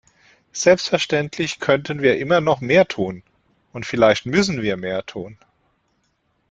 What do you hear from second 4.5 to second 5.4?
wir mehr tun.